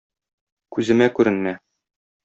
Күземә 0.77 1.11
күренмә! 1.21 1.57